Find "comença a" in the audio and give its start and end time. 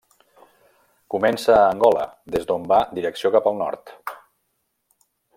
1.15-1.67